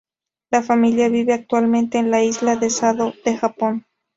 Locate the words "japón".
3.37-3.85